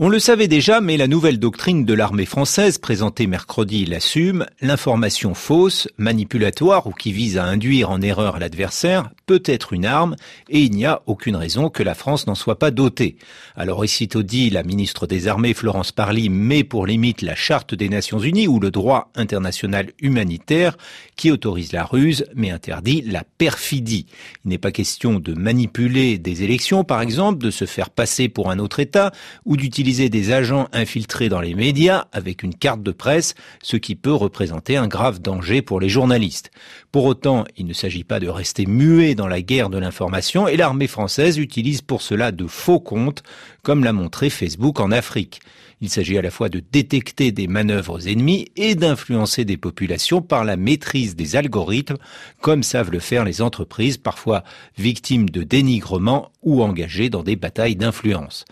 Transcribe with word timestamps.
On 0.00 0.08
le 0.08 0.20
savait 0.20 0.46
déjà, 0.46 0.80
mais 0.80 0.96
la 0.96 1.08
nouvelle 1.08 1.40
doctrine 1.40 1.84
de 1.84 1.92
l'armée 1.92 2.24
française 2.24 2.78
présentée 2.78 3.26
mercredi 3.26 3.84
l'assume. 3.84 4.46
L'information 4.60 5.34
fausse, 5.34 5.88
manipulatoire 5.98 6.86
ou 6.86 6.92
qui 6.92 7.10
vise 7.10 7.36
à 7.36 7.42
induire 7.42 7.90
en 7.90 8.00
erreur 8.00 8.38
l'adversaire 8.38 9.10
peut 9.28 9.42
être 9.44 9.74
une 9.74 9.84
arme 9.84 10.16
et 10.48 10.62
il 10.62 10.72
n'y 10.72 10.86
a 10.86 11.02
aucune 11.04 11.36
raison 11.36 11.68
que 11.68 11.82
la 11.82 11.94
France 11.94 12.26
n'en 12.26 12.34
soit 12.34 12.58
pas 12.58 12.70
dotée. 12.70 13.18
Alors 13.56 13.80
aussitôt 13.80 14.22
dit, 14.22 14.48
la 14.48 14.62
ministre 14.62 15.06
des 15.06 15.28
Armées 15.28 15.52
Florence 15.52 15.92
Parly 15.92 16.30
met 16.30 16.64
pour 16.64 16.86
limite 16.86 17.20
la 17.20 17.34
charte 17.34 17.74
des 17.74 17.90
Nations 17.90 18.18
Unies 18.18 18.48
ou 18.48 18.58
le 18.58 18.70
droit 18.70 19.12
international 19.14 19.92
humanitaire 20.00 20.78
qui 21.14 21.30
autorise 21.30 21.72
la 21.72 21.84
ruse 21.84 22.24
mais 22.34 22.50
interdit 22.50 23.02
la 23.02 23.22
perfidie. 23.22 24.06
Il 24.46 24.48
n'est 24.48 24.56
pas 24.56 24.72
question 24.72 25.20
de 25.20 25.34
manipuler 25.34 26.16
des 26.16 26.42
élections 26.42 26.82
par 26.82 27.02
exemple, 27.02 27.44
de 27.44 27.50
se 27.50 27.66
faire 27.66 27.90
passer 27.90 28.30
pour 28.30 28.50
un 28.50 28.58
autre 28.58 28.80
État 28.80 29.12
ou 29.44 29.58
d'utiliser 29.58 30.08
des 30.08 30.32
agents 30.32 30.68
infiltrés 30.72 31.28
dans 31.28 31.42
les 31.42 31.54
médias 31.54 32.06
avec 32.12 32.42
une 32.42 32.54
carte 32.54 32.82
de 32.82 32.92
presse, 32.92 33.34
ce 33.62 33.76
qui 33.76 33.94
peut 33.94 34.14
représenter 34.14 34.78
un 34.78 34.88
grave 34.88 35.20
danger 35.20 35.60
pour 35.60 35.80
les 35.80 35.90
journalistes. 35.90 36.50
Pour 36.92 37.04
autant, 37.04 37.44
il 37.58 37.66
ne 37.66 37.74
s'agit 37.74 38.04
pas 38.04 38.20
de 38.20 38.28
rester 38.28 38.64
muet 38.64 39.14
dans 39.18 39.26
la 39.26 39.42
guerre 39.42 39.68
de 39.68 39.78
l'information 39.78 40.48
et 40.48 40.56
l'armée 40.56 40.86
française 40.86 41.38
utilise 41.38 41.82
pour 41.82 42.02
cela 42.02 42.32
de 42.32 42.46
faux 42.46 42.80
comptes, 42.80 43.24
comme 43.62 43.84
l'a 43.84 43.92
montré 43.92 44.30
Facebook 44.30 44.80
en 44.80 44.92
Afrique. 44.92 45.40
Il 45.80 45.90
s'agit 45.90 46.18
à 46.18 46.22
la 46.22 46.30
fois 46.30 46.48
de 46.48 46.60
détecter 46.72 47.30
des 47.30 47.46
manœuvres 47.46 48.08
ennemies 48.08 48.48
et 48.56 48.74
d'influencer 48.74 49.44
des 49.44 49.56
populations 49.56 50.22
par 50.22 50.44
la 50.44 50.56
maîtrise 50.56 51.14
des 51.14 51.36
algorithmes, 51.36 51.98
comme 52.40 52.64
savent 52.64 52.90
le 52.90 52.98
faire 52.98 53.24
les 53.24 53.42
entreprises 53.42 53.96
parfois 53.96 54.42
victimes 54.76 55.30
de 55.30 55.44
dénigrement 55.44 56.32
ou 56.42 56.62
engagées 56.62 57.10
dans 57.10 57.22
des 57.22 57.36
batailles 57.36 57.76
d'influence. 57.76 58.44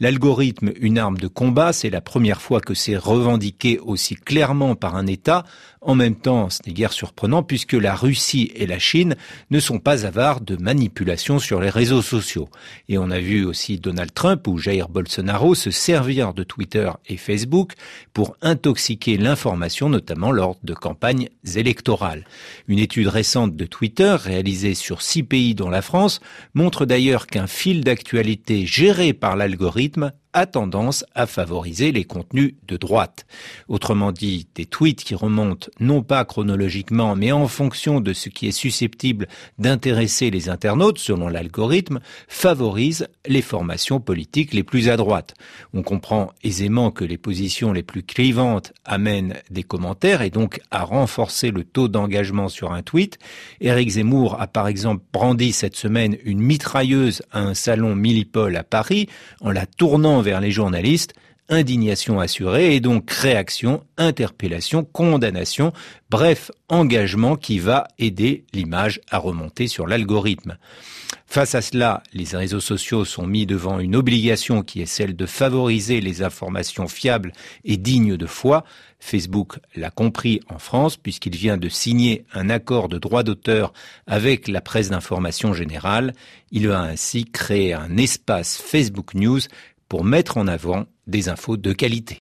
L'algorithme, 0.00 0.72
une 0.78 0.98
arme 0.98 1.16
de 1.16 1.28
combat, 1.28 1.72
c'est 1.72 1.88
la 1.88 2.02
première 2.02 2.42
fois 2.42 2.60
que 2.60 2.74
c'est 2.74 2.96
revendiqué 2.96 3.78
aussi 3.78 4.14
clairement 4.14 4.74
par 4.74 4.96
un 4.96 5.06
État. 5.06 5.44
En 5.80 5.94
même 5.94 6.16
temps, 6.16 6.50
ce 6.50 6.60
n'est 6.66 6.74
guère 6.74 6.92
surprenant 6.92 7.42
puisque 7.42 7.72
la 7.72 7.94
Russie 7.94 8.52
et 8.54 8.66
la 8.66 8.78
Chine 8.78 9.16
ne 9.50 9.60
sont 9.60 9.78
pas 9.78 10.04
avares 10.04 10.42
de 10.42 10.56
manipulation 10.56 11.38
sur 11.38 11.60
les 11.60 11.70
réseaux 11.70 12.02
sociaux. 12.02 12.48
Et 12.88 12.98
on 12.98 13.10
a 13.10 13.20
vu 13.20 13.46
aussi 13.46 13.78
Donald 13.78 14.12
Trump 14.12 14.46
ou 14.48 14.58
Jair 14.58 14.88
Bolsonaro 14.88 15.54
se 15.54 15.70
servir 15.70 16.34
de 16.34 16.42
Twitter 16.42 16.65
et 17.06 17.16
Facebook 17.16 17.72
pour 18.12 18.36
intoxiquer 18.42 19.16
l'information, 19.16 19.88
notamment 19.88 20.32
lors 20.32 20.56
de 20.62 20.74
campagnes 20.74 21.28
électorales. 21.54 22.24
Une 22.68 22.78
étude 22.78 23.08
récente 23.08 23.56
de 23.56 23.66
Twitter, 23.66 24.16
réalisée 24.18 24.74
sur 24.74 25.02
six 25.02 25.22
pays 25.22 25.54
dont 25.54 25.70
la 25.70 25.82
France, 25.82 26.20
montre 26.54 26.86
d'ailleurs 26.86 27.26
qu'un 27.26 27.46
fil 27.46 27.84
d'actualité 27.84 28.66
géré 28.66 29.12
par 29.12 29.36
l'algorithme 29.36 30.12
a 30.36 30.44
tendance 30.44 31.02
à 31.14 31.26
favoriser 31.26 31.92
les 31.92 32.04
contenus 32.04 32.56
de 32.68 32.76
droite. 32.76 33.24
Autrement 33.68 34.12
dit, 34.12 34.46
des 34.54 34.66
tweets 34.66 35.02
qui 35.02 35.14
remontent 35.14 35.70
non 35.80 36.02
pas 36.02 36.26
chronologiquement, 36.26 37.16
mais 37.16 37.32
en 37.32 37.48
fonction 37.48 38.02
de 38.02 38.12
ce 38.12 38.28
qui 38.28 38.46
est 38.46 38.52
susceptible 38.52 39.28
d'intéresser 39.58 40.30
les 40.30 40.50
internautes 40.50 40.98
selon 40.98 41.28
l'algorithme, 41.28 42.00
favorisent 42.28 43.08
les 43.26 43.40
formations 43.40 43.98
politiques 43.98 44.52
les 44.52 44.62
plus 44.62 44.90
à 44.90 44.98
droite. 44.98 45.32
On 45.72 45.82
comprend 45.82 46.32
aisément 46.44 46.90
que 46.90 47.06
les 47.06 47.16
positions 47.16 47.72
les 47.72 47.82
plus 47.82 48.02
clivantes 48.02 48.74
amènent 48.84 49.36
des 49.48 49.62
commentaires 49.62 50.20
et 50.20 50.28
donc 50.28 50.60
à 50.70 50.84
renforcer 50.84 51.50
le 51.50 51.64
taux 51.64 51.88
d'engagement 51.88 52.50
sur 52.50 52.72
un 52.72 52.82
tweet. 52.82 53.18
Eric 53.62 53.88
Zemmour 53.88 54.38
a 54.38 54.48
par 54.48 54.68
exemple 54.68 55.02
brandi 55.14 55.52
cette 55.52 55.76
semaine 55.76 56.18
une 56.24 56.40
mitrailleuse 56.40 57.22
à 57.32 57.40
un 57.40 57.54
salon 57.54 57.94
Millipol 57.94 58.54
à 58.54 58.64
Paris 58.64 59.08
en 59.40 59.50
la 59.50 59.64
tournant 59.64 60.25
vers 60.26 60.40
les 60.40 60.50
journalistes, 60.50 61.14
indignation 61.48 62.18
assurée 62.18 62.74
et 62.74 62.80
donc 62.80 63.08
réaction, 63.10 63.84
interpellation, 63.96 64.82
condamnation, 64.82 65.72
bref, 66.10 66.50
engagement 66.68 67.36
qui 67.36 67.60
va 67.60 67.86
aider 68.00 68.44
l'image 68.52 69.00
à 69.08 69.18
remonter 69.18 69.68
sur 69.68 69.86
l'algorithme. 69.86 70.58
Face 71.28 71.54
à 71.54 71.62
cela, 71.62 72.02
les 72.12 72.36
réseaux 72.36 72.60
sociaux 72.60 73.04
sont 73.04 73.26
mis 73.26 73.46
devant 73.46 73.78
une 73.78 73.94
obligation 73.94 74.62
qui 74.62 74.80
est 74.80 74.86
celle 74.86 75.14
de 75.14 75.26
favoriser 75.26 76.00
les 76.00 76.22
informations 76.22 76.88
fiables 76.88 77.32
et 77.64 77.76
dignes 77.76 78.16
de 78.16 78.26
foi. 78.26 78.64
Facebook 78.98 79.58
l'a 79.74 79.90
compris 79.90 80.40
en 80.48 80.58
France 80.58 80.96
puisqu'il 80.96 81.36
vient 81.36 81.58
de 81.58 81.68
signer 81.68 82.24
un 82.32 82.50
accord 82.50 82.88
de 82.88 82.98
droit 82.98 83.22
d'auteur 83.22 83.72
avec 84.06 84.48
la 84.48 84.60
presse 84.60 84.90
d'information 84.90 85.52
générale. 85.52 86.12
Il 86.50 86.68
va 86.68 86.80
ainsi 86.80 87.24
créer 87.24 87.74
un 87.74 87.96
espace 87.96 88.56
Facebook 88.56 89.14
News 89.14 89.40
pour 89.88 90.04
mettre 90.04 90.36
en 90.36 90.46
avant 90.46 90.86
des 91.06 91.28
infos 91.28 91.56
de 91.56 91.72
qualité. 91.72 92.14